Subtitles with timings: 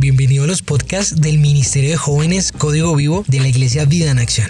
[0.00, 4.20] Bienvenido a los podcasts del Ministerio de Jóvenes Código Vivo de la Iglesia Vida en
[4.20, 4.48] Acción.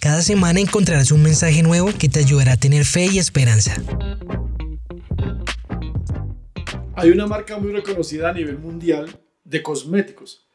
[0.00, 3.82] Cada semana encontrarás un mensaje nuevo que te ayudará a tener fe y esperanza.
[6.94, 9.08] Hay una marca muy reconocida a nivel mundial
[9.42, 10.46] de cosméticos.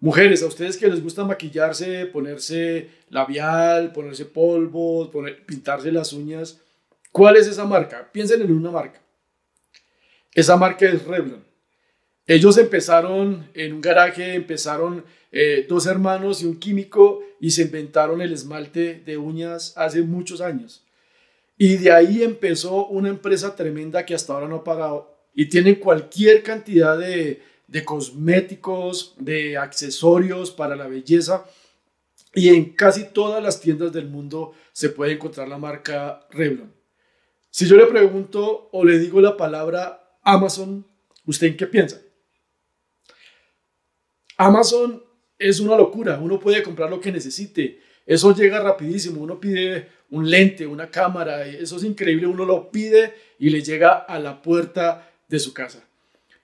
[0.00, 5.10] Mujeres, a ustedes que les gusta maquillarse, ponerse labial, ponerse polvo,
[5.44, 6.62] pintarse las uñas,
[7.12, 8.08] ¿cuál es esa marca?
[8.10, 9.02] Piensen en una marca.
[10.32, 11.45] Esa marca es Revlon.
[12.26, 18.20] Ellos empezaron en un garaje, empezaron eh, dos hermanos y un químico y se inventaron
[18.20, 20.84] el esmalte de uñas hace muchos años.
[21.56, 25.76] Y de ahí empezó una empresa tremenda que hasta ahora no ha pagado y tienen
[25.76, 31.44] cualquier cantidad de, de cosméticos, de accesorios para la belleza.
[32.34, 36.72] Y en casi todas las tiendas del mundo se puede encontrar la marca Revlon.
[37.50, 40.84] Si yo le pregunto o le digo la palabra Amazon,
[41.24, 42.00] ¿usted en qué piensa?
[44.36, 45.02] Amazon
[45.38, 50.30] es una locura, uno puede comprar lo que necesite, eso llega rapidísimo, uno pide un
[50.30, 55.10] lente, una cámara, eso es increíble, uno lo pide y le llega a la puerta
[55.28, 55.82] de su casa.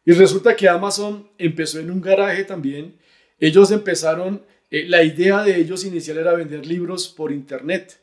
[0.04, 2.96] Y resulta que Amazon empezó en un garaje también,
[3.38, 7.98] ellos empezaron, eh, la idea de ellos inicial era vender libros por internet.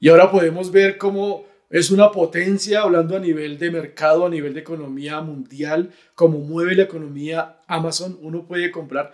[0.00, 4.52] Y ahora podemos ver cómo es una potencia, hablando a nivel de mercado, a nivel
[4.52, 8.18] de economía mundial, como mueve la economía Amazon.
[8.22, 9.12] Uno puede comprar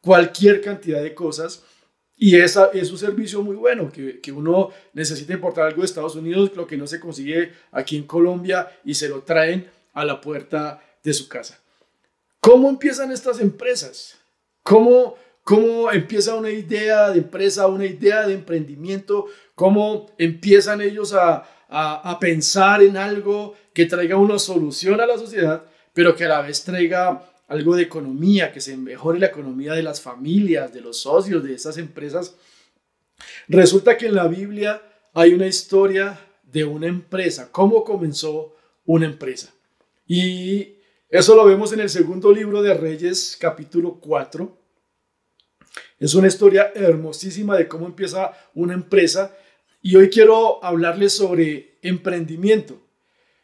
[0.00, 1.62] cualquier cantidad de cosas
[2.16, 6.16] y esa es un servicio muy bueno, que, que, uno necesita importar algo de Estados
[6.16, 10.20] Unidos, lo que no se consigue aquí en Colombia y se lo traen a la
[10.20, 11.60] puerta de su casa.
[12.40, 14.16] ¿Cómo empiezan estas empresas?
[14.62, 19.26] ¿Cómo, cómo empieza una idea de empresa, una idea de emprendimiento?
[19.54, 25.64] ¿Cómo empiezan ellos a, a, pensar en algo que traiga una solución a la sociedad,
[25.92, 29.82] pero que a la vez traiga algo de economía, que se mejore la economía de
[29.82, 32.34] las familias, de los socios, de esas empresas.
[33.48, 34.82] Resulta que en la Biblia
[35.14, 38.54] hay una historia de una empresa, cómo comenzó
[38.86, 39.52] una empresa.
[40.06, 40.76] Y
[41.10, 44.56] eso lo vemos en el segundo libro de Reyes, capítulo 4.
[45.98, 49.34] Es una historia hermosísima de cómo empieza una empresa
[49.88, 52.78] y hoy quiero hablarles sobre emprendimiento.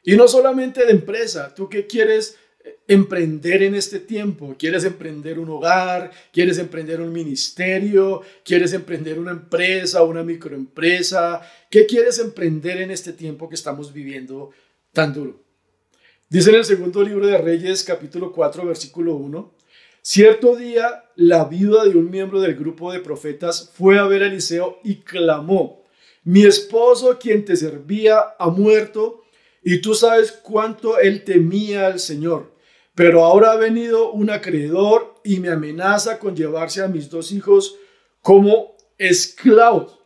[0.02, 5.38] Y no solamente de empresa, tú qué quieres eh, emprender en este tiempo, quieres emprender
[5.38, 11.40] un hogar, quieres emprender un ministerio, quieres emprender una empresa, una microempresa,
[11.70, 14.50] ¿qué quieres emprender en este tiempo que estamos viviendo
[14.92, 15.42] tan duro?
[16.28, 19.54] Dice en el segundo libro de Reyes, capítulo 4, versículo 1,
[20.02, 24.26] cierto día la viuda de un miembro del grupo de profetas fue a ver a
[24.26, 25.83] Eliseo y clamó,
[26.24, 29.24] mi esposo, quien te servía, ha muerto
[29.62, 32.54] y tú sabes cuánto él temía al Señor.
[32.94, 37.76] Pero ahora ha venido un acreedor y me amenaza con llevarse a mis dos hijos
[38.20, 39.98] como esclavos.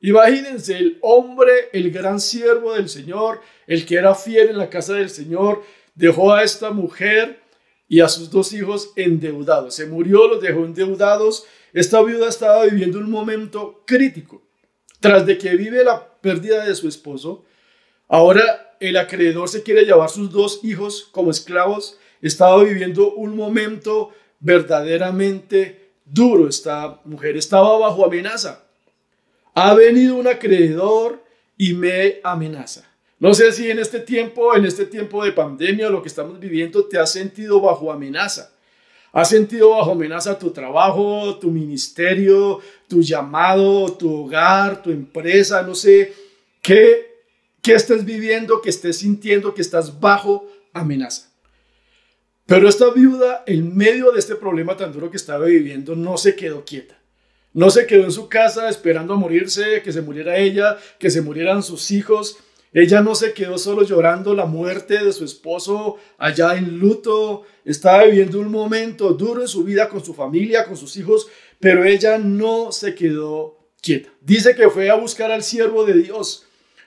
[0.00, 4.94] Imagínense, el hombre, el gran siervo del Señor, el que era fiel en la casa
[4.94, 5.62] del Señor,
[5.94, 7.40] dejó a esta mujer
[7.86, 9.74] y a sus dos hijos endeudados.
[9.74, 11.44] Se murió, los dejó endeudados.
[11.72, 14.42] Esta viuda estaba viviendo un momento crítico.
[15.00, 17.44] Tras de que vive la pérdida de su esposo,
[18.08, 21.98] ahora el acreedor se quiere llevar sus dos hijos como esclavos.
[22.20, 26.48] Estaba viviendo un momento verdaderamente duro.
[26.48, 28.64] Esta mujer estaba bajo amenaza.
[29.54, 31.22] Ha venido un acreedor
[31.56, 32.86] y me amenaza.
[33.18, 36.86] No sé si en este tiempo, en este tiempo de pandemia, lo que estamos viviendo,
[36.86, 38.52] te has sentido bajo amenaza.
[39.12, 45.62] ¿Has sentido bajo amenaza tu trabajo, tu ministerio, tu llamado, tu hogar, tu empresa?
[45.62, 46.12] No sé
[46.60, 47.22] qué,
[47.62, 51.30] qué estés viviendo, que estés sintiendo que estás bajo amenaza.
[52.46, 56.34] Pero esta viuda, en medio de este problema tan duro que estaba viviendo, no se
[56.34, 56.98] quedó quieta.
[57.52, 61.22] No se quedó en su casa esperando a morirse, que se muriera ella, que se
[61.22, 62.38] murieran sus hijos
[62.72, 68.04] ella no se quedó solo llorando la muerte de su esposo allá en luto, estaba
[68.04, 71.26] viviendo un momento duro en su vida con su familia, con sus hijos,
[71.60, 74.10] pero ella no se quedó quieta.
[74.20, 76.46] Dice que fue a buscar al siervo de Dios,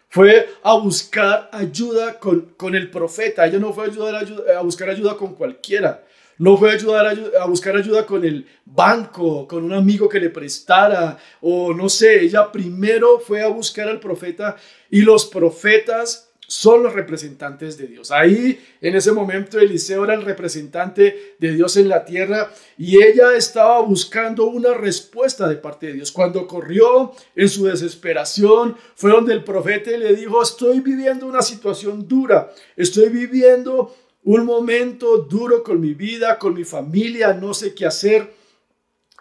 [0.09, 4.15] fue a buscar ayuda con, con el profeta, ella no fue a, ayudar,
[4.57, 6.03] a buscar ayuda con cualquiera.
[6.39, 10.31] No fue a, ayudar a, buscar ayuda con el banco, con un amigo que le
[10.31, 14.57] prestara, o no sé, ella primero fue a buscar al profeta
[14.89, 18.11] y los profetas son los representantes de Dios.
[18.11, 23.35] Ahí, en ese momento, Eliseo era el representante de Dios en la tierra y ella
[23.35, 26.11] estaba buscando una respuesta de parte de Dios.
[26.11, 32.07] Cuando corrió en su desesperación, fue donde el profeta le dijo, estoy viviendo una situación
[32.07, 37.87] dura, estoy viviendo un momento duro con mi vida, con mi familia, no sé qué
[37.87, 38.31] hacer.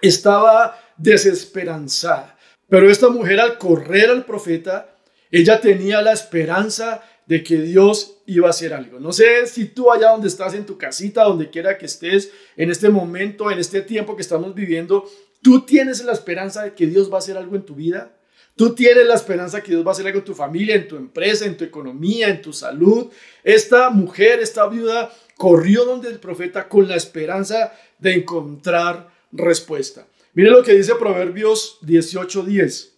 [0.02, 2.36] Estaba desesperanzada.
[2.68, 4.98] Pero esta mujer al correr al profeta,
[5.30, 8.98] ella tenía la esperanza de que Dios iba a hacer algo.
[9.00, 12.70] No sé si tú allá donde estás en tu casita, donde quiera que estés, en
[12.70, 15.08] este momento, en este tiempo que estamos viviendo,
[15.40, 18.12] tú tienes la esperanza de que Dios va a hacer algo en tu vida.
[18.54, 20.96] Tú tienes la esperanza que Dios va a hacer algo en tu familia, en tu
[20.96, 23.06] empresa, en tu economía, en tu salud.
[23.42, 30.06] Esta mujer, esta viuda, corrió donde el profeta con la esperanza de encontrar respuesta.
[30.34, 32.91] Mire lo que dice Proverbios 18:10.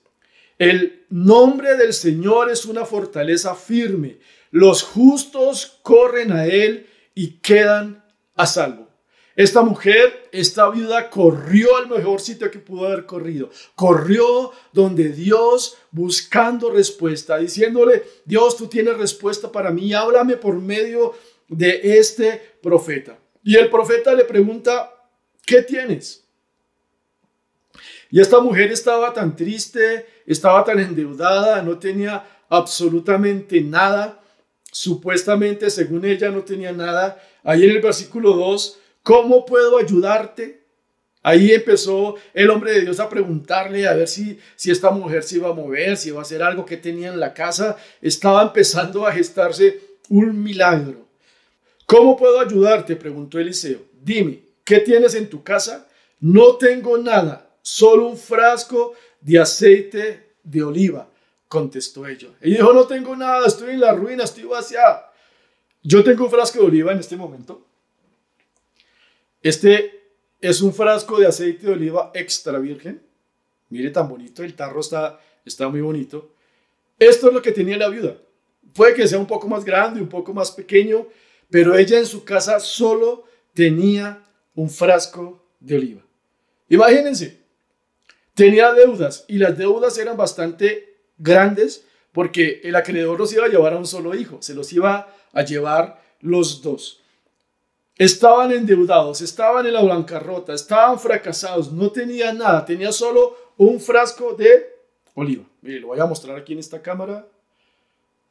[0.58, 4.18] El nombre del Señor es una fortaleza firme.
[4.50, 8.04] Los justos corren a él y quedan
[8.34, 8.88] a salvo.
[9.36, 13.50] Esta mujer, esta viuda, corrió al mejor sitio que pudo haber corrido.
[13.74, 21.14] Corrió donde Dios buscando respuesta, diciéndole, Dios, tú tienes respuesta para mí, háblame por medio
[21.48, 23.18] de este profeta.
[23.42, 24.92] Y el profeta le pregunta,
[25.44, 26.23] ¿qué tienes?
[28.14, 34.22] Y esta mujer estaba tan triste, estaba tan endeudada, no tenía absolutamente nada.
[34.70, 37.20] Supuestamente, según ella, no tenía nada.
[37.42, 40.62] Ahí en el versículo 2, ¿cómo puedo ayudarte?
[41.24, 45.38] Ahí empezó el hombre de Dios a preguntarle a ver si, si esta mujer se
[45.38, 47.76] iba a mover, si iba a hacer algo que tenía en la casa.
[48.00, 51.08] Estaba empezando a gestarse un milagro.
[51.84, 52.94] ¿Cómo puedo ayudarte?
[52.94, 53.80] preguntó Eliseo.
[54.00, 55.88] Dime, ¿qué tienes en tu casa?
[56.20, 61.08] No tengo nada, solo un frasco de aceite de oliva,
[61.48, 62.28] contestó ella.
[62.42, 65.10] Y dijo, no tengo nada, estoy en la ruina, estoy vaciada.
[65.82, 67.66] Yo tengo un frasco de oliva en este momento.
[69.42, 70.02] Este
[70.40, 73.00] es un frasco de aceite de oliva extra virgen.
[73.70, 76.32] Mire tan bonito, el tarro está, está muy bonito.
[76.98, 78.18] Esto es lo que tenía la viuda.
[78.74, 81.06] Puede que sea un poco más grande, un poco más pequeño,
[81.48, 83.24] pero ella en su casa solo
[83.54, 84.22] tenía
[84.54, 86.02] un frasco de oliva.
[86.68, 87.43] Imagínense,
[88.34, 93.72] tenía deudas y las deudas eran bastante grandes porque el acreedor los iba a llevar
[93.72, 97.00] a un solo hijo, se los iba a llevar los dos.
[97.96, 104.34] Estaban endeudados, estaban en la bancarrota, estaban fracasados, no tenían nada, tenía solo un frasco
[104.34, 104.74] de
[105.14, 105.44] oliva.
[105.62, 107.26] Mire, lo voy a mostrar aquí en esta cámara.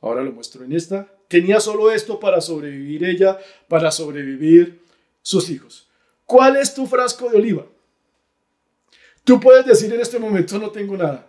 [0.02, 1.08] Ahora lo muestro en esta.
[1.30, 3.40] Tenía solo esto para sobrevivir ella,
[3.70, 4.82] para sobrevivir
[5.22, 5.88] sus hijos.
[6.26, 7.66] ¿Cuál es tu frasco de oliva?
[9.24, 11.28] Tú puedes decir en este momento no tengo nada.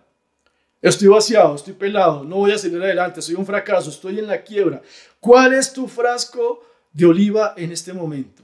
[0.83, 4.43] Estoy vaciado, estoy pelado, no voy a salir adelante, soy un fracaso, estoy en la
[4.43, 4.83] quiebra.
[5.19, 6.63] ¿Cuál es tu frasco
[6.93, 8.43] de oliva en este momento?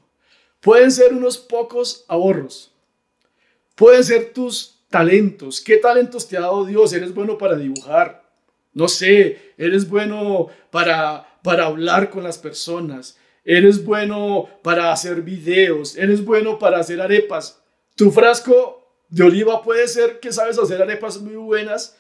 [0.61, 2.73] Pueden ser unos pocos ahorros.
[3.75, 5.61] Pueden ser tus talentos.
[5.61, 6.93] ¿Qué talentos te ha dado Dios?
[6.93, 8.25] Eres bueno para dibujar.
[8.73, 13.19] No sé, eres bueno para, para hablar con las personas.
[13.45, 15.97] Eres bueno para hacer videos.
[15.97, 17.61] Eres bueno para hacer arepas.
[17.97, 18.80] Tu frasco
[19.11, 21.97] de oliva puede ser que sabes hacer arepas muy buenas.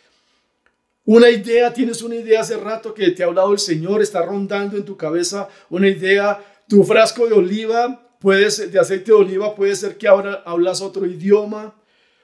[1.04, 4.76] Una idea, tienes una idea hace rato que te ha hablado el Señor, está rondando
[4.76, 6.42] en tu cabeza una idea.
[6.68, 11.74] Tu frasco de oliva, de aceite de oliva, puede ser que ahora hablas otro idioma.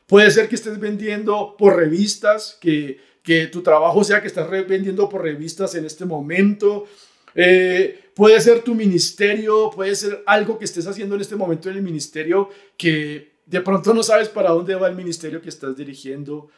[0.07, 5.09] Puede ser que estés vendiendo por revistas, que, que tu trabajo sea que estás vendiendo
[5.09, 6.87] por revistas en este momento.
[7.35, 11.77] Eh, puede ser tu ministerio, puede ser algo que estés haciendo en este momento en
[11.77, 16.49] el ministerio que de pronto no sabes para dónde va el ministerio que estás dirigiendo,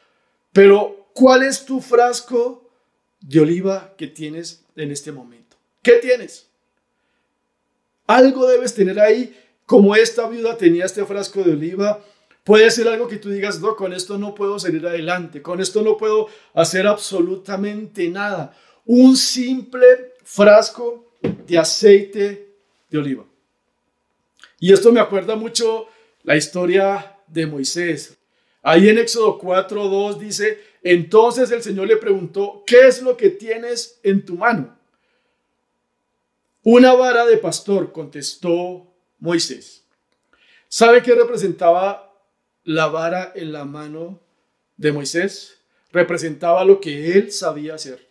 [0.53, 2.69] pero ¿cuál es tu frasco
[3.21, 5.57] de oliva que tienes en este momento?
[5.83, 6.49] ¿Qué tienes?
[8.07, 12.03] Algo debes tener ahí, como esta viuda tenía este frasco de oliva.
[12.43, 15.83] Puede ser algo que tú digas, no, con esto no puedo salir adelante, con esto
[15.83, 18.57] no puedo hacer absolutamente nada.
[18.87, 21.05] Un simple frasco
[21.47, 22.49] de aceite
[22.89, 23.27] de oliva.
[24.59, 25.89] Y esto me acuerda mucho
[26.29, 28.19] la historia de Moisés.
[28.63, 33.99] Ahí en Éxodo 4.2 dice, entonces el Señor le preguntó, ¿qué es lo que tienes
[34.03, 34.77] en tu mano?
[36.63, 38.87] Una vara de pastor, contestó
[39.19, 39.87] Moisés.
[40.69, 42.15] ¿Sabe qué representaba
[42.63, 44.21] la vara en la mano
[44.77, 45.63] de Moisés?
[45.93, 48.07] Representaba lo que él sabía hacer.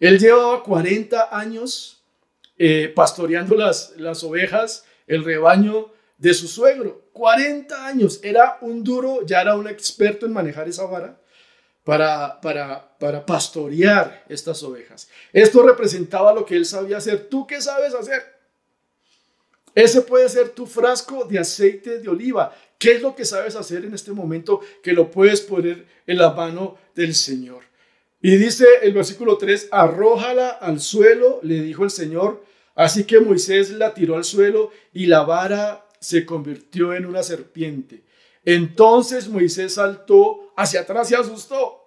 [0.00, 2.02] Él llevaba 40 años
[2.58, 7.08] eh, pastoreando las, las ovejas, el rebaño de su suegro.
[7.12, 8.20] 40 años.
[8.22, 11.20] Era un duro, ya era un experto en manejar esa vara
[11.82, 15.08] para, para, para pastorear estas ovejas.
[15.32, 17.26] Esto representaba lo que él sabía hacer.
[17.28, 18.22] ¿Tú qué sabes hacer?
[19.74, 22.54] Ese puede ser tu frasco de aceite de oliva.
[22.78, 26.30] ¿Qué es lo que sabes hacer en este momento que lo puedes poner en la
[26.30, 27.64] mano del Señor?
[28.20, 33.70] Y dice el versículo 3, arrójala al suelo, le dijo el Señor, Así que Moisés
[33.70, 38.02] la tiró al suelo y la vara se convirtió en una serpiente.
[38.44, 41.78] Entonces Moisés saltó hacia atrás y asustó.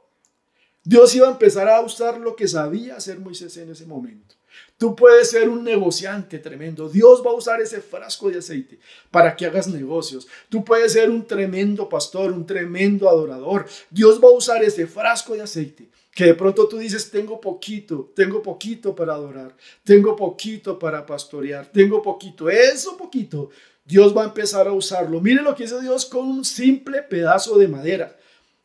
[0.83, 4.35] Dios iba a empezar a usar lo que sabía hacer Moisés en ese momento.
[4.77, 6.87] Tú puedes ser un negociante tremendo.
[6.87, 8.79] Dios va a usar ese frasco de aceite
[9.11, 10.27] para que hagas negocios.
[10.47, 13.65] Tú puedes ser un tremendo pastor, un tremendo adorador.
[13.89, 18.13] Dios va a usar ese frasco de aceite que de pronto tú dices, tengo poquito,
[18.15, 19.53] tengo poquito para adorar,
[19.83, 23.49] tengo poquito para pastorear, tengo poquito, eso poquito,
[23.85, 25.21] Dios va a empezar a usarlo.
[25.21, 28.17] Mire lo que hizo Dios con un simple pedazo de madera,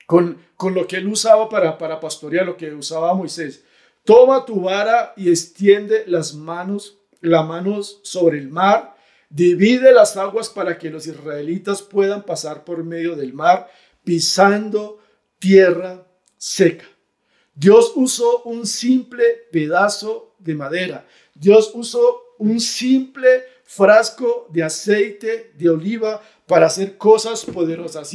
[0.06, 3.62] con, con lo que él usaba para, para pastorear, lo que usaba Moisés.
[4.04, 8.96] Toma tu vara y extiende las manos, las manos sobre el mar,
[9.28, 13.70] divide las aguas para que los israelitas puedan pasar por medio del mar,
[14.02, 15.00] pisando
[15.38, 16.06] tierra
[16.38, 16.86] seca.
[17.54, 19.22] Dios usó un simple
[19.52, 21.06] pedazo de madera.
[21.34, 28.12] Dios usó un simple frasco de aceite de oliva para hacer cosas poderosas.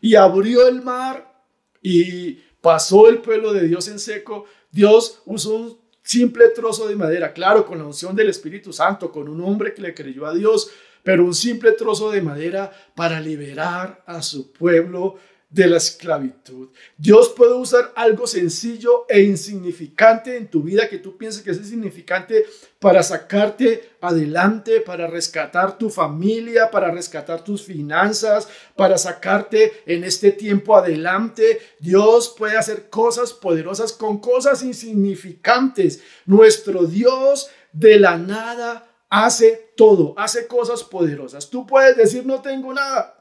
[0.00, 1.44] Y, abrió el mar
[1.82, 4.46] y pasó el pueblo de Dios en seco.
[4.70, 9.28] Dios usó un simple trozo de madera, claro, con la unción del Espíritu Santo, con
[9.28, 10.70] un hombre que le creyó a Dios,
[11.02, 15.16] pero un simple trozo de madera para liberar a su pueblo
[15.48, 16.70] de la esclavitud.
[16.98, 21.58] Dios puede usar algo sencillo e insignificante en tu vida que tú pienses que es
[21.58, 22.44] insignificante
[22.80, 30.32] para sacarte adelante, para rescatar tu familia, para rescatar tus finanzas, para sacarte en este
[30.32, 31.60] tiempo adelante.
[31.78, 36.02] Dios puede hacer cosas poderosas con cosas insignificantes.
[36.26, 41.48] Nuestro Dios de la nada hace todo, hace cosas poderosas.
[41.48, 43.15] Tú puedes decir no tengo nada.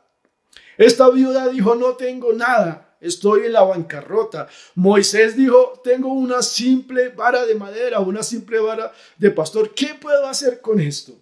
[0.78, 4.48] Esta viuda dijo, no tengo nada, estoy en la bancarrota.
[4.76, 9.74] Moisés dijo, tengo una simple vara de madera, una simple vara de pastor.
[9.74, 11.14] ¿Qué puedo hacer con esto?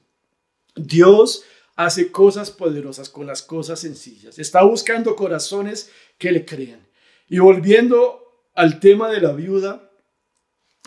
[0.75, 1.43] Dios
[1.75, 4.39] hace cosas poderosas con las cosas sencillas.
[4.39, 6.87] Está buscando corazones que le crean.
[7.27, 9.89] Y volviendo al tema de la viuda,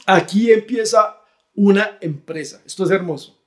[0.06, 1.20] aquí empieza
[1.54, 2.62] una empresa.
[2.64, 3.42] Esto es hermoso.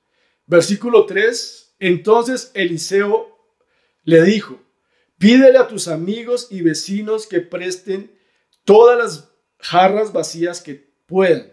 [0.46, 1.76] Versículo 3.
[1.78, 3.38] Entonces Eliseo
[4.04, 4.60] le dijo,
[5.20, 8.10] Pídele a tus amigos y vecinos que presten
[8.64, 11.52] todas las jarras vacías que puedan.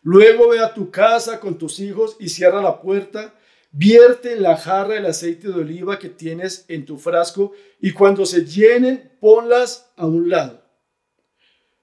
[0.00, 3.34] Luego ve a tu casa con tus hijos y cierra la puerta.
[3.70, 8.24] Vierte en la jarra el aceite de oliva que tienes en tu frasco y cuando
[8.24, 10.64] se llenen, ponlas a un lado.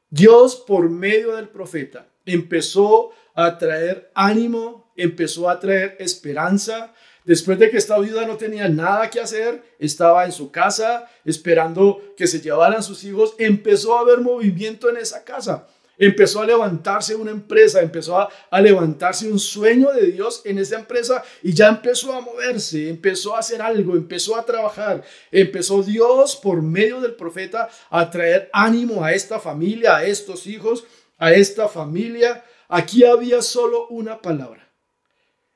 [0.09, 6.95] Dios, por medio del profeta, empezó a traer ánimo, empezó a traer esperanza,
[7.29, 12.01] Después de que esta viuda no tenía nada que hacer, estaba en su casa esperando
[12.17, 15.67] que se llevaran sus hijos, empezó a haber movimiento en esa casa.
[15.99, 20.79] Empezó a levantarse una empresa, empezó a, a, levantarse un sueño de Dios en esa
[20.79, 25.03] empresa y ya empezó a moverse, empezó a hacer algo, empezó a trabajar.
[25.31, 30.83] Empezó Dios por medio del profeta a traer ánimo a esta familia, a estos hijos,
[31.19, 32.43] a esta familia.
[32.67, 34.68] Aquí había solo una palabra.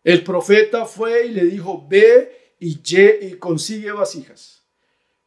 [0.03, 2.79] El profeta fue y le dijo, ve y,
[3.21, 4.63] y consigue vasijas.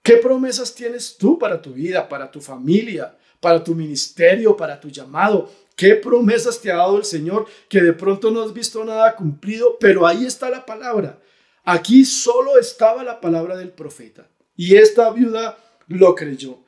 [0.02, 4.88] ¿Qué promesas tienes tú para tu vida, para tu familia, para tu ministerio, para tu
[4.88, 5.50] llamado?
[5.74, 9.76] ¿Qué promesas te ha dado el Señor que de pronto no has visto nada cumplido?
[9.80, 11.20] Pero ahí está la palabra.
[11.64, 14.28] Aquí solo estaba la palabra del profeta.
[14.54, 16.60] Y esta viuda lo creyó.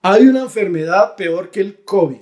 [0.00, 2.20] Hay una enfermedad peor que el COVID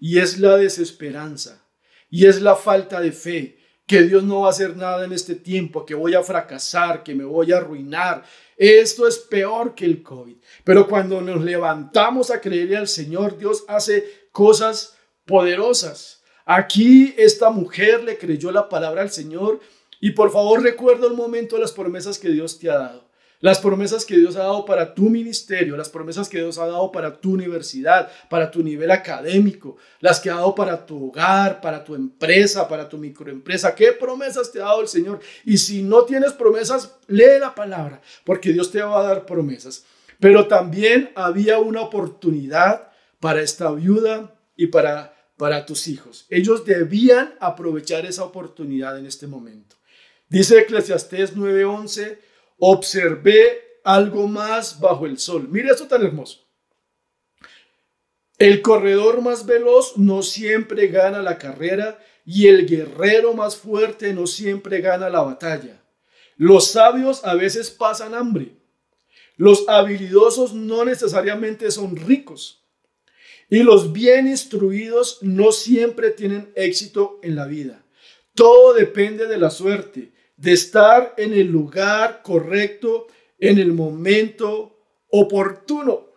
[0.00, 1.64] y es la desesperanza
[2.10, 5.34] y es la falta de fe que Dios no va a hacer nada en este
[5.34, 8.24] tiempo, que voy a fracasar, que me voy a arruinar.
[8.56, 10.36] Esto es peor que el COVID.
[10.64, 14.96] Pero cuando nos levantamos a creerle al Señor, Dios hace cosas
[15.26, 16.22] poderosas.
[16.44, 19.60] Aquí esta mujer le creyó la palabra al Señor
[20.00, 23.11] y por favor recuerda el momento de las promesas que Dios te ha dado
[23.42, 26.92] las promesas que Dios ha dado para tu ministerio, las promesas que Dios ha dado
[26.92, 31.82] para tu universidad, para tu nivel académico, las que ha dado para tu hogar, para
[31.82, 33.74] tu empresa, para tu microempresa.
[33.74, 35.18] ¿Qué promesas te ha dado el Señor?
[35.44, 39.84] Y si no tienes promesas, lee la palabra, porque Dios te va a dar promesas.
[40.20, 46.26] Pero también había una oportunidad para esta viuda y para, para tus hijos.
[46.30, 49.74] Ellos debían aprovechar esa oportunidad en este momento.
[50.28, 52.18] Dice Eclesiastés 9:11
[52.58, 55.48] observé algo más bajo el sol.
[55.48, 56.40] Mire esto tan hermoso.
[58.38, 64.26] El corredor más veloz no siempre gana la carrera y el guerrero más fuerte no
[64.26, 65.80] siempre gana la batalla.
[66.36, 68.56] Los sabios a veces pasan hambre.
[69.36, 72.64] Los habilidosos no necesariamente son ricos.
[73.48, 77.84] Y los bien instruidos no siempre tienen éxito en la vida.
[78.34, 80.12] Todo depende de la suerte,
[80.42, 83.06] de estar en el lugar correcto,
[83.38, 84.76] en el momento
[85.08, 86.08] oportuno.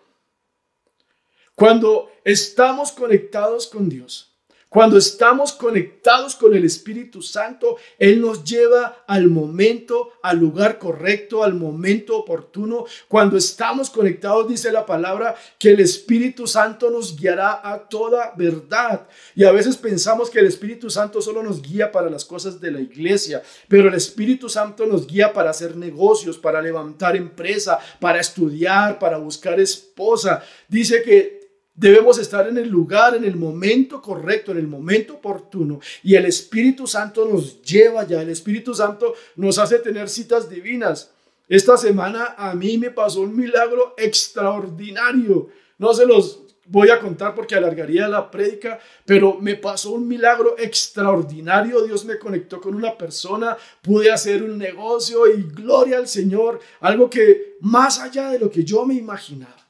[1.54, 4.35] Cuando estamos conectados con Dios,
[4.70, 11.46] cuando estamos conectados con el Espíritu Santo, Él nos lleva al momento, al lugar correcto,
[11.46, 12.86] al momento oportuno.
[13.08, 19.08] Cuando estamos conectados, dice la palabra, que el Espíritu Santo nos guiará a toda verdad.
[19.34, 22.72] Y a veces pensamos que el Espíritu Santo solo nos guía para las cosas de
[22.72, 28.20] la iglesia, pero el Espíritu Santo nos guía para hacer negocios, para levantar empresa, para
[28.20, 30.44] estudiar, para buscar esposa.
[30.68, 31.45] Dice que
[31.76, 35.82] Debemos estar en el lugar, en el momento correcto, en el momento oportuno.
[36.04, 38.22] Y el Espíritu Santo nos lleva ya.
[38.22, 41.12] El Espíritu Santo nos hace tener citas divinas.
[41.50, 45.50] Esta semana a mí me pasó un milagro extraordinario.
[45.78, 50.56] No se los voy a contar porque alargaría la prédica, pero me pasó un milagro
[50.58, 51.84] extraordinario.
[51.84, 57.10] Dios me conectó con una persona, pude hacer un negocio y gloria al Señor, algo
[57.10, 59.65] que más allá de lo que yo me imaginaba.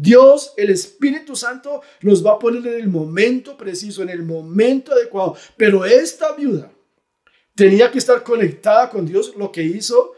[0.00, 4.92] Dios, el Espíritu Santo, nos va a poner en el momento preciso, en el momento
[4.92, 5.36] adecuado.
[5.56, 6.70] Pero esta viuda
[7.54, 9.34] tenía que estar conectada con Dios.
[9.36, 10.12] Lo que hizo,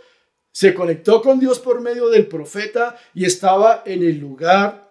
[0.52, 4.90] se conectó con Dios por medio del profeta y estaba en el lugar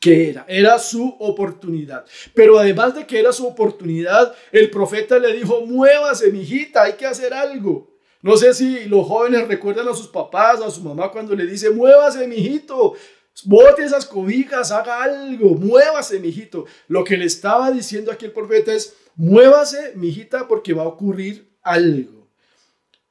[0.00, 0.44] que era.
[0.48, 2.04] Era su oportunidad.
[2.34, 7.06] Pero además de que era su oportunidad, el profeta le dijo, muévase, mijita, hay que
[7.06, 7.90] hacer algo.
[8.20, 11.70] No sé si los jóvenes recuerdan a sus papás, a su mamá cuando le dice,
[11.70, 12.94] muévase, mijito,
[13.44, 16.66] Bote esas cobijas, haga algo, muévase, mijito.
[16.88, 21.50] Lo que le estaba diciendo aquí el profeta es, muévase, mijita, porque va a ocurrir
[21.62, 22.28] algo.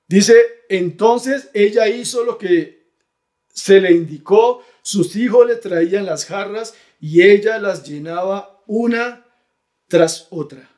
[0.07, 0.35] Dice,
[0.69, 2.81] entonces ella hizo lo que
[3.47, 9.25] se le indicó, sus hijos le traían las jarras y ella las llenaba una
[9.87, 10.69] tras otra.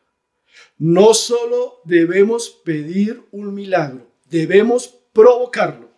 [0.78, 5.93] No solo debemos pedir un milagro, debemos provocarlo.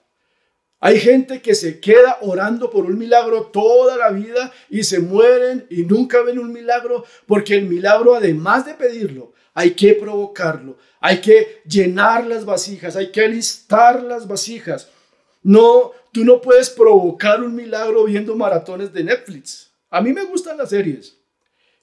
[0.79, 5.65] Hay gente que se queda orando por un milagro toda la vida y se mueren
[5.69, 11.21] y nunca ven un milagro porque el milagro, además de pedirlo, hay que provocarlo, hay
[11.21, 14.89] que llenar las vasijas, hay que alistar las vasijas.
[15.41, 19.71] No, tú no puedes provocar un milagro viendo maratones de Netflix.
[19.89, 21.17] A mí me gustan las series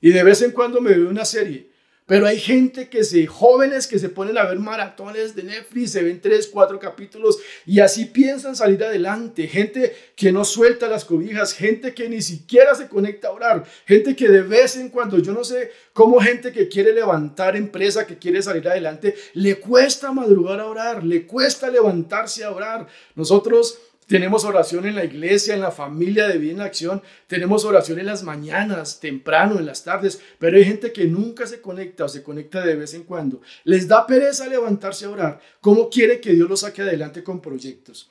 [0.01, 1.72] y de vez en cuando me veo una serie,
[2.07, 6.03] pero hay gente que se, jóvenes que se ponen a ver maratones de Netflix, se
[6.03, 9.47] ven tres, cuatro capítulos y así piensan salir adelante.
[9.47, 14.17] Gente que no suelta las cobijas, gente que ni siquiera se conecta a orar, gente
[14.17, 18.19] que de vez en cuando, yo no sé cómo gente que quiere levantar empresa, que
[18.19, 22.87] quiere salir adelante, le cuesta madrugar a orar, le cuesta levantarse a orar.
[23.15, 23.79] Nosotros
[24.13, 27.03] tenemos oración en la iglesia, en la familia de vida en acción.
[27.27, 30.21] Tenemos oración en las mañanas, temprano, en las tardes.
[30.39, 33.41] Pero hay gente que nunca se conecta o se conecta de vez en cuando.
[33.65, 35.41] Les da pereza levantarse a orar.
[35.63, 38.11] ¿Cómo quiere que Dios los saque adelante con proyectos?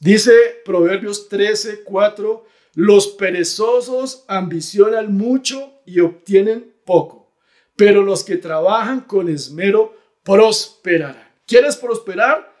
[0.00, 0.32] Dice
[0.64, 2.44] Proverbios 13, 4.
[2.74, 7.30] Los perezosos ambicionan mucho y obtienen poco.
[7.76, 11.30] Pero los que trabajan con esmero prosperarán.
[11.46, 12.52] ¿Quieres prosperar?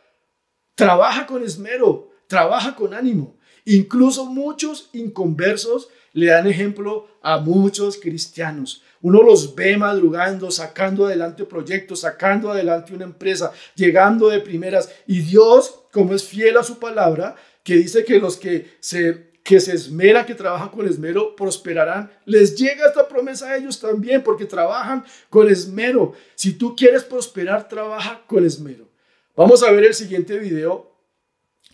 [0.76, 3.36] Trabaja con esmero trabaja con ánimo.
[3.64, 8.82] Incluso muchos inconversos le dan ejemplo a muchos cristianos.
[9.00, 14.90] Uno los ve madrugando, sacando adelante proyectos, sacando adelante una empresa, llegando de primeras.
[15.06, 19.60] Y Dios, como es fiel a su palabra, que dice que los que se, que
[19.60, 24.46] se esmeran, que trabajan con esmero, prosperarán, les llega esta promesa a ellos también, porque
[24.46, 26.14] trabajan con esmero.
[26.34, 28.88] Si tú quieres prosperar, trabaja con esmero.
[29.36, 30.87] Vamos a ver el siguiente video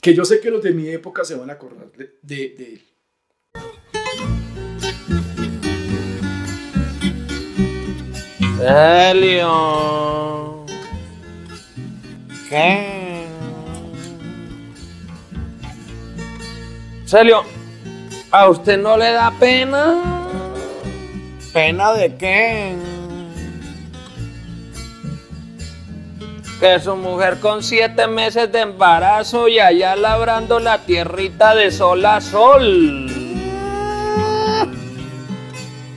[0.04, 2.82] que yo sé que los de mi época se van a acordar de, de, él.
[8.58, 10.66] Celio.
[12.50, 13.24] ¿Qué?
[17.06, 17.42] Celio,
[18.30, 20.28] ¿a usted no le da pena?
[21.54, 22.76] ¿Pena de qué?
[26.60, 32.04] Que su mujer con siete meses de embarazo y allá labrando la tierrita de sol
[32.06, 33.06] a sol.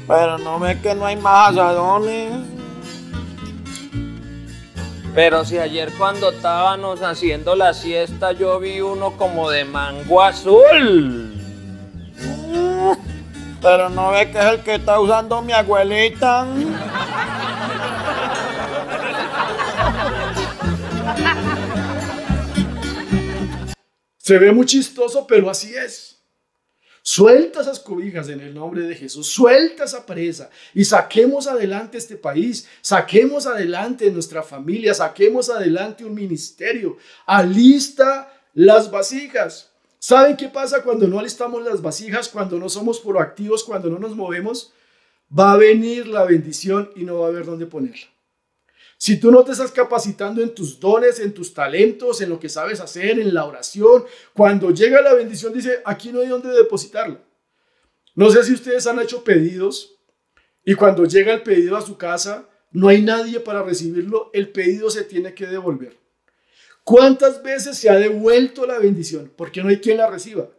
[0.07, 2.31] Pero no ve que no hay más asadones.
[5.13, 11.33] Pero si ayer cuando estábamos haciendo la siesta yo vi uno como de mango azul.
[13.61, 16.45] Pero no ve que es el que está usando mi abuelita.
[24.27, 26.17] Se ve muy chistoso, pero así es.
[27.01, 29.25] Suelta esas cobijas en el nombre de Jesús.
[29.27, 32.67] Suelta esa presa y saquemos adelante este país.
[32.81, 34.93] Saquemos adelante nuestra familia.
[34.93, 36.97] Saquemos adelante un ministerio.
[37.25, 39.71] Alista las vasijas.
[39.97, 42.27] ¿Saben qué pasa cuando no alistamos las vasijas?
[42.27, 44.73] Cuando no somos proactivos, cuando no nos movemos.
[45.31, 48.07] Va a venir la bendición y no va a haber dónde ponerla.
[48.97, 52.49] Si tú no te estás capacitando en tus dones, en tus talentos, en lo que
[52.49, 57.23] sabes hacer, en la oración, cuando llega la bendición dice, aquí no hay dónde depositarla.
[58.15, 59.99] No sé si ustedes han hecho pedidos
[60.65, 64.89] y cuando llega el pedido a su casa, no hay nadie para recibirlo, el pedido
[64.89, 65.97] se tiene que devolver.
[66.83, 69.31] ¿Cuántas veces se ha devuelto la bendición?
[69.35, 70.49] Porque no hay quien la reciba.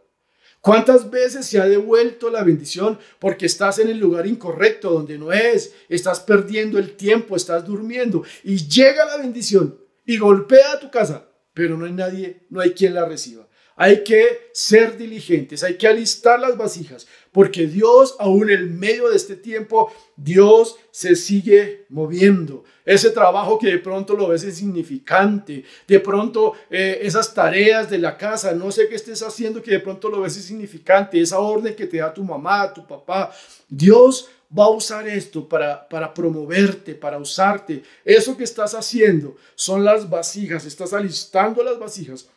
[0.61, 5.31] ¿Cuántas veces se ha devuelto la bendición porque estás en el lugar incorrecto, donde no
[5.31, 5.73] es?
[5.87, 11.29] Estás perdiendo el tiempo, estás durmiendo y llega la bendición y golpea a tu casa,
[11.53, 13.47] pero no hay nadie, no hay quien la reciba.
[13.81, 19.15] Hay que ser diligentes, hay que alistar las vasijas, porque Dios, aún en medio de
[19.15, 22.65] este tiempo, Dios se sigue moviendo.
[22.83, 28.17] Ese trabajo que de pronto lo ves insignificante, de pronto eh, esas tareas de la
[28.17, 31.87] casa, no sé qué estés haciendo que de pronto lo ves insignificante, esa orden que
[31.87, 33.31] te da tu mamá, tu papá,
[33.69, 37.83] Dios va a usar esto para, para promoverte, para usarte.
[38.03, 42.27] Eso que estás haciendo son las vasijas, estás alistando las vasijas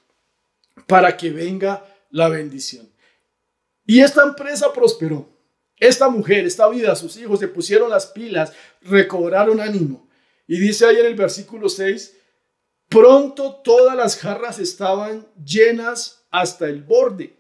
[0.87, 2.88] para que venga la bendición.
[3.87, 5.28] Y esta empresa prosperó.
[5.78, 10.08] Esta mujer, esta vida, sus hijos se pusieron las pilas, recobraron ánimo.
[10.46, 12.16] Y dice ahí en el versículo 6,
[12.88, 17.37] pronto todas las jarras estaban llenas hasta el borde.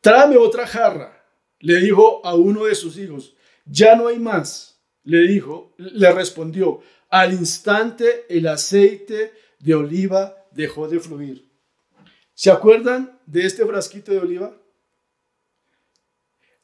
[0.00, 1.24] Tráeme otra jarra,
[1.60, 3.34] le dijo a uno de sus hijos.
[3.64, 6.80] Ya no hay más, le dijo, le respondió.
[7.08, 11.47] Al instante el aceite de oliva dejó de fluir.
[12.38, 14.56] ¿Se acuerdan de este frasquito de oliva?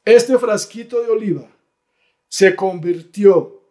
[0.05, 1.51] Este frasquito de oliva
[2.29, 3.61] se convirtió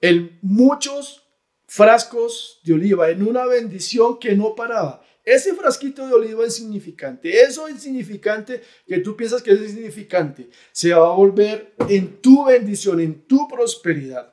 [0.00, 1.24] en muchos
[1.66, 5.04] frascos de oliva, en una bendición que no paraba.
[5.24, 10.94] Ese frasquito de oliva es insignificante, eso insignificante que tú piensas que es insignificante, se
[10.94, 14.32] va a volver en tu bendición, en tu prosperidad.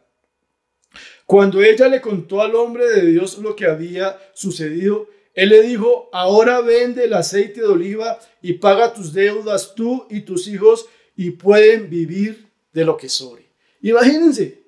[1.26, 6.10] Cuando ella le contó al hombre de Dios lo que había sucedido, él le dijo,
[6.14, 11.30] ahora vende el aceite de oliva y paga tus deudas tú y tus hijos y
[11.30, 13.48] pueden vivir de lo que sobre.
[13.84, 14.64] Imagínense,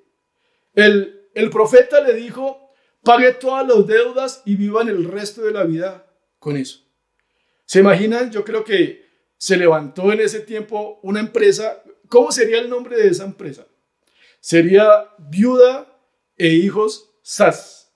[0.72, 2.70] el, el profeta le dijo,
[3.02, 6.06] pague todas las deudas y vivan el resto de la vida
[6.38, 6.86] con eso.
[7.64, 8.30] ¿Se imaginan?
[8.30, 9.04] Yo creo que
[9.36, 11.82] se levantó en ese tiempo una empresa.
[12.08, 13.66] ¿Cómo sería el nombre de esa empresa?
[14.38, 15.98] Sería Viuda
[16.38, 17.90] e Hijos SAS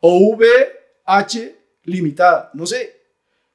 [0.00, 2.50] o VH limitada.
[2.54, 3.00] No sé,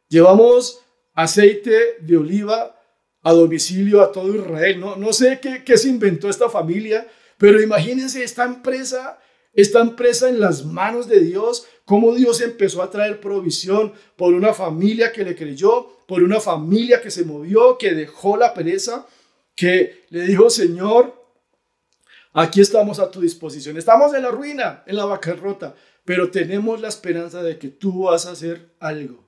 [0.07, 0.81] llevamos
[1.13, 2.75] aceite de oliva
[3.23, 4.79] a domicilio a todo Israel.
[4.79, 7.07] No, no sé qué, se inventó esta familia,
[7.37, 9.19] pero imagínense esta empresa,
[9.53, 14.53] esta empresa en las manos de Dios, cómo Dios empezó a traer provisión por una
[14.53, 19.07] familia que le creyó, por una familia que se movió, que dejó la pereza,
[19.55, 21.15] que le dijo, Señor,
[22.33, 23.77] aquí estamos a tu disposición.
[23.77, 25.73] Estamos en la ruina, en la bancarrota,
[26.05, 29.27] pero tenemos la esperanza de que tú vas a hacer algo.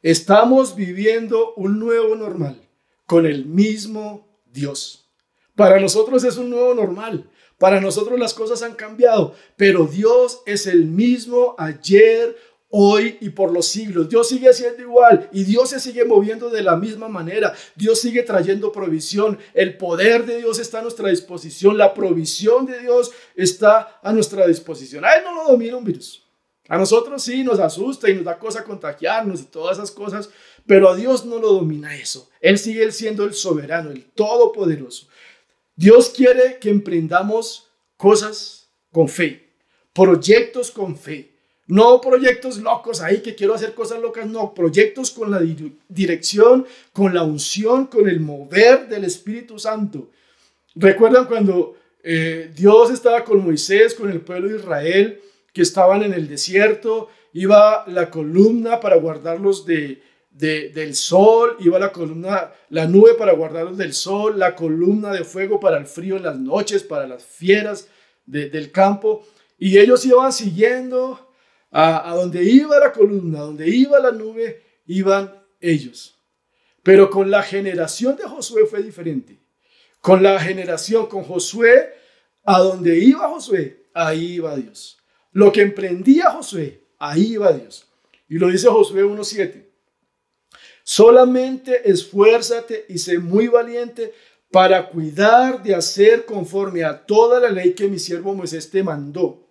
[0.00, 2.68] Estamos viviendo un nuevo normal
[3.06, 5.10] con el mismo Dios.
[5.54, 7.28] Para nosotros es un nuevo normal.
[7.58, 12.36] Para nosotros las cosas han cambiado, pero Dios es el mismo ayer,
[12.74, 14.08] hoy y por los siglos.
[14.08, 17.54] Dios sigue siendo igual y Dios se sigue moviendo de la misma manera.
[17.76, 19.38] Dios sigue trayendo provisión.
[19.52, 21.76] El poder de Dios está a nuestra disposición.
[21.76, 25.04] La provisión de Dios está a nuestra disposición.
[25.04, 26.22] A Él no lo domina un virus.
[26.68, 30.30] A nosotros sí nos asusta y nos da cosa contagiarnos y todas esas cosas,
[30.66, 32.30] pero a Dios no lo domina eso.
[32.40, 35.08] Él sigue siendo el soberano, el todopoderoso.
[35.76, 39.50] Dios quiere que emprendamos cosas con fe,
[39.92, 41.31] proyectos con fe.
[41.72, 45.40] No proyectos locos ahí que quiero hacer cosas locas, no, proyectos con la
[45.88, 50.10] dirección, con la unción, con el mover del Espíritu Santo.
[50.74, 55.20] ¿Recuerdan cuando eh, Dios estaba con Moisés, con el pueblo de Israel,
[55.54, 57.08] que estaban en el desierto?
[57.32, 63.78] Iba la columna para guardarlos de, del sol, iba la columna, la nube para guardarlos
[63.78, 67.88] del sol, la columna de fuego para el frío en las noches, para las fieras
[68.26, 69.26] del campo.
[69.58, 71.31] Y ellos iban siguiendo
[71.72, 76.18] a, donde iba la columna, a donde iba la nube, iban ellos.
[76.82, 79.40] Pero con la generación de Josué fue diferente.
[80.00, 81.94] Con la generación, con Josué,
[82.44, 84.98] a donde iba Josué, ahí iba Dios.
[85.32, 87.86] Lo que emprendía Josué, ahí iba Dios.
[88.28, 89.66] Y lo dice Josué 1.7.
[90.84, 94.12] Solamente esfuérzate y sé muy valiente
[94.50, 99.41] para cuidar de hacer conforme a toda la ley que mi siervo Moisés te mandó.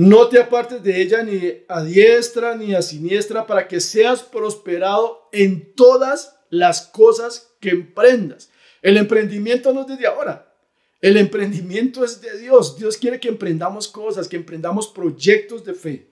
[0.00, 5.28] No te apartes de ella ni a diestra ni a siniestra para que seas prosperado
[5.32, 8.48] en todas las cosas que emprendas.
[8.80, 10.54] El emprendimiento no es desde ahora.
[11.00, 12.78] El emprendimiento es de Dios.
[12.78, 16.06] Dios quiere que emprendamos cosas, que emprendamos proyectos de fe.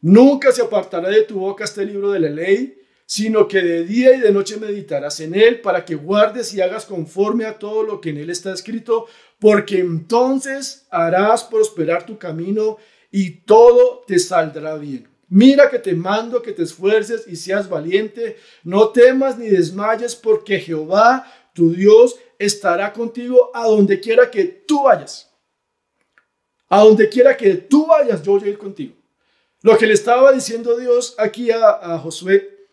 [0.00, 4.14] Nunca se apartará de tu boca este libro de la ley, sino que de día
[4.16, 8.00] y de noche meditarás en él para que guardes y hagas conforme a todo lo
[8.00, 12.78] que en él está escrito, porque entonces harás prosperar tu camino
[13.16, 15.08] y todo te saldrá bien.
[15.28, 20.58] Mira que te mando que te esfuerces y seas valiente, no temas ni desmayes, porque
[20.58, 21.24] Jehová,
[21.54, 25.32] tu Dios, estará contigo a donde quiera que tú vayas.
[26.68, 28.96] A donde quiera que tú vayas, yo voy a ir contigo.
[29.62, 32.66] Lo que le estaba diciendo Dios aquí a, Josué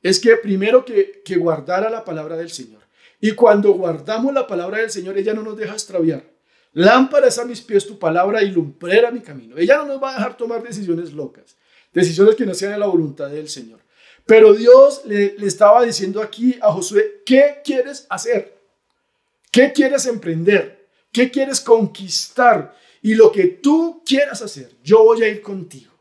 [0.00, 2.82] es que primero que, que guardara la palabra del Señor.
[3.20, 6.37] Y cuando guardamos la palabra del Señor, ella no nos deja extraviar.
[6.78, 9.58] Lámpara es a mis pies tu palabra y lumbrera mi camino.
[9.58, 11.56] Ella no nos va a dejar tomar decisiones locas,
[11.92, 13.80] decisiones que no sean de la voluntad del Señor.
[14.24, 18.56] Pero Dios le, le estaba diciendo aquí a Josué, ¿qué quieres hacer?
[19.50, 20.86] ¿Qué quieres emprender?
[21.10, 22.76] ¿Qué quieres conquistar?
[23.02, 25.92] Y lo que tú quieras hacer, yo voy a ir contigo.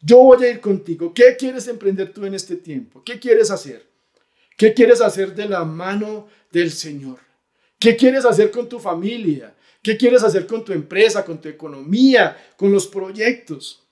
[0.00, 1.12] Yo voy a ir contigo.
[1.12, 3.02] ¿Qué quieres emprender tú en este tiempo?
[3.04, 3.86] ¿Qué quieres hacer?
[4.56, 7.18] ¿Qué quieres hacer de la mano del Señor?
[7.78, 9.54] ¿Qué quieres hacer con tu familia?
[9.84, 13.82] ¿Qué quieres hacer con tu empresa, con tu economía, con los proyectos?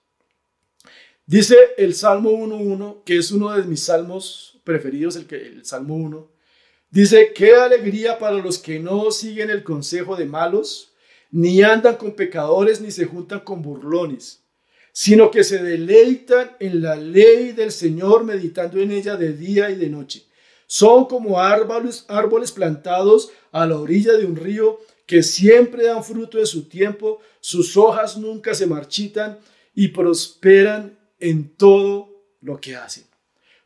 [1.26, 6.30] Dice el Salmo 1.1, que es uno de mis salmos preferidos, el, el Salmo 1.
[6.88, 10.94] Dice, qué alegría para los que no siguen el consejo de malos,
[11.30, 14.42] ni andan con pecadores, ni se juntan con burlones,
[14.92, 19.74] sino que se deleitan en la ley del Señor, meditando en ella de día y
[19.74, 20.24] de noche.
[20.66, 26.38] Son como árboles, árboles plantados a la orilla de un río que siempre dan fruto
[26.38, 29.38] en su tiempo, sus hojas nunca se marchitan
[29.74, 32.08] y prosperan en todo
[32.40, 33.04] lo que hacen.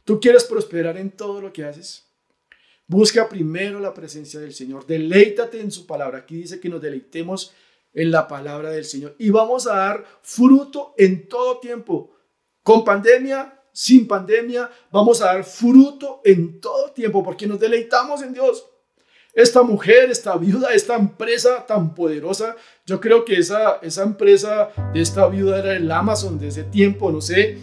[0.05, 2.05] ¿Tú quieres prosperar en todo lo que haces?
[2.87, 4.87] Busca primero la presencia del Señor.
[4.87, 6.19] Deleítate en su palabra.
[6.19, 7.53] Aquí dice que nos deleitemos
[7.93, 9.17] en la palabra del Señor.
[9.19, 12.15] Y vamos a dar fruto en todo tiempo.
[12.63, 18.33] Con pandemia, sin pandemia, vamos a dar fruto en todo tiempo porque nos deleitamos en
[18.33, 18.65] Dios.
[19.37, 25.03] Esta mujer, esta viuda, esta empresa tan poderosa, yo creo que esa, esa empresa de
[25.03, 27.59] esta viuda era el Amazon de ese tiempo, no sé,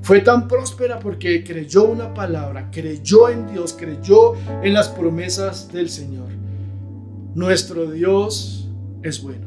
[0.00, 5.90] fue tan próspera porque creyó una palabra, creyó en Dios, creyó en las promesas del
[5.90, 6.28] Señor.
[7.34, 8.66] Nuestro Dios
[9.02, 9.46] es bueno.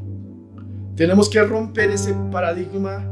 [0.96, 3.04] Tenemos que romper ese paradigma,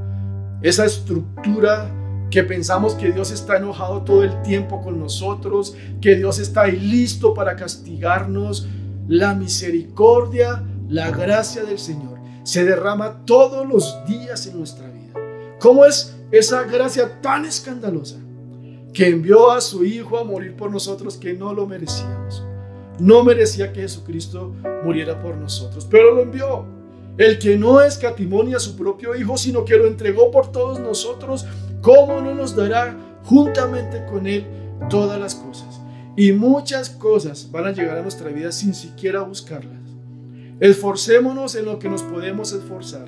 [0.61, 1.89] esa estructura
[2.31, 7.33] que pensamos que Dios está enojado todo el tiempo con nosotros, que Dios está listo
[7.33, 8.67] para castigarnos.
[9.07, 15.13] La misericordia, la gracia del Señor se derrama todos los días en nuestra vida.
[15.59, 18.17] ¿Cómo es esa gracia tan escandalosa
[18.93, 22.43] que envió a su Hijo a morir por nosotros que no lo merecíamos.
[22.99, 26.65] No merecía que Jesucristo muriera por nosotros, pero lo envió.
[27.17, 31.45] El que no escatimonia a su propio Hijo, sino que lo entregó por todos nosotros,
[31.81, 34.45] ¿cómo no nos dará juntamente con Él
[34.89, 35.81] todas las cosas?
[36.15, 39.79] Y muchas cosas van a llegar a nuestra vida sin siquiera buscarlas.
[40.59, 43.07] Esforcémonos en lo que nos podemos esforzar,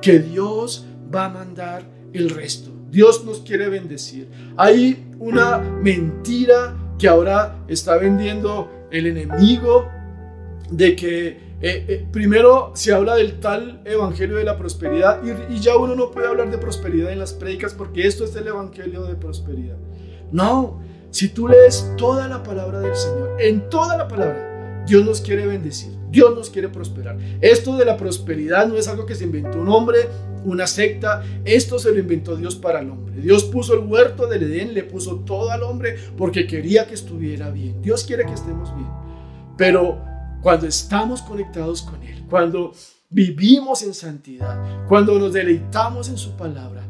[0.00, 2.70] que Dios va a mandar el resto.
[2.90, 4.28] Dios nos quiere bendecir.
[4.56, 9.88] Hay una mentira que ahora está vendiendo el enemigo
[10.70, 15.60] de que eh, eh, primero se habla del tal evangelio de la prosperidad y, y,
[15.60, 19.04] ya uno no puede hablar de prosperidad en las prédicas porque esto es el evangelio
[19.04, 19.76] de prosperidad.
[20.32, 25.20] No, si tú lees toda la palabra del Señor, en toda la palabra, Dios nos
[25.20, 27.16] quiere bendecir, Dios nos quiere prosperar.
[27.40, 30.08] Esto de la prosperidad no es algo que se inventó un hombre
[30.46, 31.22] una secta.
[31.44, 33.20] Esto se lo inventó Dios para el hombre.
[33.20, 37.50] Dios puso el huerto del Edén, le puso todo al hombre porque quería que estuviera
[37.50, 37.82] bien.
[37.82, 38.88] Dios quiere que estemos bien.
[39.58, 40.00] Pero
[40.42, 42.72] cuando estamos conectados con Él, cuando
[43.10, 46.82] vivimos en santidad, cuando nos deleitamos en su palabra,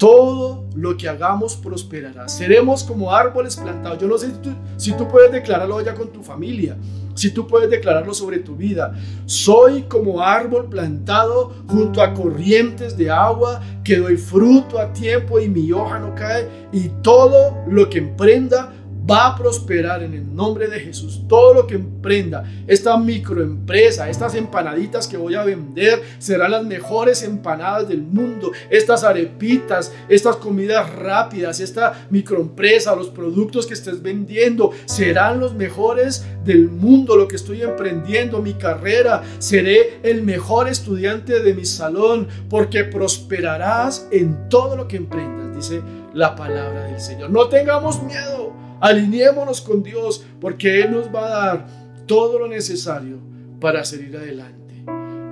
[0.00, 2.26] todo lo que hagamos prosperará.
[2.26, 3.98] Seremos como árboles plantados.
[3.98, 6.74] Yo no sé si tú, si tú puedes declararlo ya con tu familia,
[7.14, 8.94] si tú puedes declararlo sobre tu vida.
[9.26, 15.50] Soy como árbol plantado junto a corrientes de agua que doy fruto a tiempo y
[15.50, 18.72] mi hoja no cae y todo lo que emprenda
[19.10, 21.22] va a prosperar en el nombre de Jesús.
[21.28, 27.22] Todo lo que emprenda, esta microempresa, estas empanaditas que voy a vender, serán las mejores
[27.22, 28.52] empanadas del mundo.
[28.70, 36.24] Estas arepitas, estas comidas rápidas, esta microempresa, los productos que estés vendiendo, serán los mejores
[36.44, 37.16] del mundo.
[37.16, 44.06] Lo que estoy emprendiendo, mi carrera, seré el mejor estudiante de mi salón, porque prosperarás
[44.12, 45.82] en todo lo que emprendas, dice
[46.14, 47.30] la palabra del Señor.
[47.30, 48.49] No tengamos miedo.
[48.80, 51.66] Alineémonos con Dios porque Él nos va a dar
[52.06, 53.18] todo lo necesario
[53.60, 54.60] para salir adelante.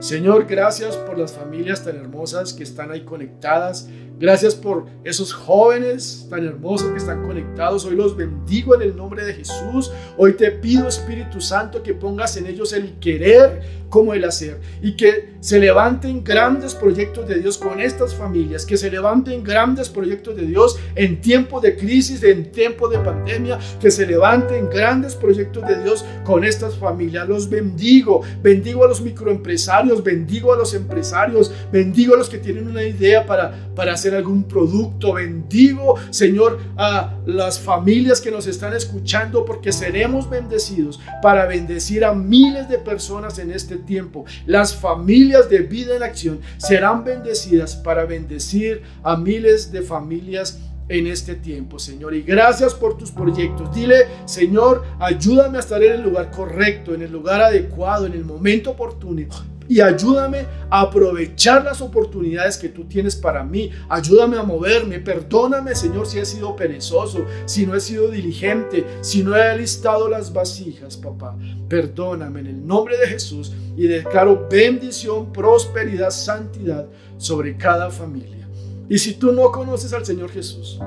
[0.00, 3.88] Señor, gracias por las familias tan hermosas que están ahí conectadas.
[4.20, 7.84] Gracias por esos jóvenes tan hermosos que están conectados.
[7.84, 9.92] Hoy los bendigo en el nombre de Jesús.
[10.16, 14.58] Hoy te pido, Espíritu Santo, que pongas en ellos el querer como el hacer.
[14.82, 18.66] Y que se levanten grandes proyectos de Dios con estas familias.
[18.66, 23.60] Que se levanten grandes proyectos de Dios en tiempo de crisis, en tiempo de pandemia.
[23.80, 27.28] Que se levanten grandes proyectos de Dios con estas familias.
[27.28, 28.22] Los bendigo.
[28.42, 30.02] Bendigo a los microempresarios.
[30.02, 31.52] Bendigo a los empresarios.
[31.70, 35.14] Bendigo a los que tienen una idea para, para hacer algún producto.
[35.14, 42.14] Bendigo, Señor, a las familias que nos están escuchando porque seremos bendecidos para bendecir a
[42.14, 44.24] miles de personas en este tiempo.
[44.46, 51.06] Las familias de vida en acción serán bendecidas para bendecir a miles de familias en
[51.06, 52.14] este tiempo, Señor.
[52.14, 53.74] Y gracias por tus proyectos.
[53.74, 58.24] Dile, Señor, ayúdame a estar en el lugar correcto, en el lugar adecuado, en el
[58.24, 59.20] momento oportuno
[59.68, 63.70] y ayúdame a aprovechar las oportunidades que tú tienes para mí.
[63.88, 64.98] Ayúdame a moverme.
[64.98, 70.08] Perdóname, Señor, si he sido perezoso, si no he sido diligente, si no he listado
[70.08, 71.36] las vasijas, papá.
[71.68, 76.86] Perdóname en el nombre de Jesús y declaro bendición, prosperidad, santidad
[77.18, 78.48] sobre cada familia.
[78.88, 80.80] Y si tú no conoces al Señor Jesús,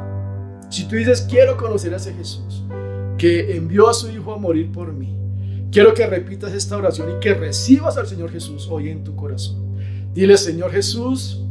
[0.70, 2.64] si tú dices, quiero conocer a ese Jesús
[3.18, 5.21] que envió a su Hijo a morir por mí,
[5.72, 9.78] Quiero que repitas esta oración y que recibas al Señor Jesús hoy en tu corazón.
[10.14, 11.42] Dile, Señor Jesús,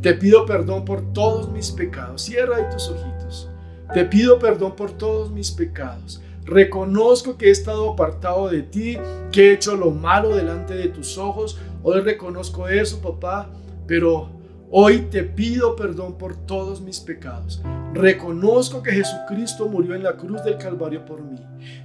[0.00, 2.22] te pido perdón por todos mis pecados.
[2.22, 3.50] Cierra ahí tus ojitos.
[3.92, 6.22] Te pido perdón por todos mis pecados.
[6.44, 8.98] Reconozco que he estado apartado de ti,
[9.30, 11.58] que he hecho lo malo delante de tus ojos.
[11.82, 13.50] Hoy reconozco eso, papá,
[13.86, 14.30] pero
[14.76, 17.62] Hoy te pido perdón por todos mis pecados.
[17.94, 21.38] Reconozco que Jesucristo murió en la cruz del Calvario por mí.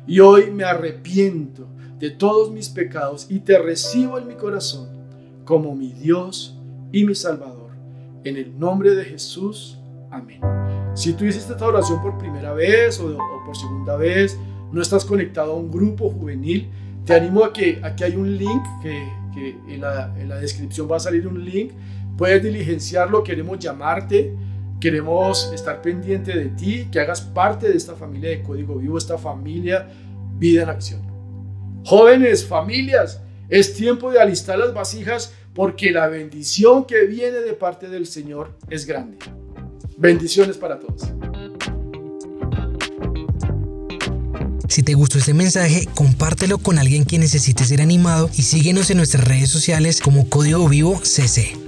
[0.08, 1.68] Y hoy me arrepiento
[2.00, 4.90] de todos mis pecados y te recibo en mi corazón
[5.46, 6.58] como mi Dios
[6.92, 7.70] y mi Salvador.
[8.24, 9.78] En el nombre de Jesús.
[10.10, 10.42] Amén.
[10.96, 14.36] Si tú hiciste esta oración por primera vez o, por segunda vez,
[14.72, 16.72] no estás conectado a un grupo juvenil,
[17.06, 19.20] te animo a que aquí hay un link que,
[19.70, 21.72] en, la, en la descripción va a salir un link
[22.20, 24.36] Puedes diligenciarlo, queremos llamarte,
[24.80, 29.18] queremos estar pendiente de ti, que hagas parte de esta familia de Código Vivo, esta
[29.18, 29.88] familia
[30.38, 31.02] Vida en Acción.
[31.86, 37.90] Jóvenes, familias, es tiempo de alistar las vasijas porque la bendición que viene de parte
[37.90, 39.18] del Señor es grande.
[39.98, 41.12] Bendiciones para todos.
[44.70, 48.98] Si te gustó este mensaje, compártelo con alguien que necesite ser animado y síguenos en
[48.98, 51.59] nuestras redes sociales como Código Vivo CC.